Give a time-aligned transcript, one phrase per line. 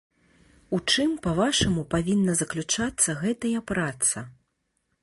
[0.77, 4.27] У чым, па-вашаму, павінна заключацца гэтая праца?